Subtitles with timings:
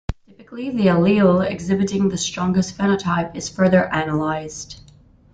[0.27, 4.79] Typically, the allele exhibiting the strongest phenotype is further analyzed.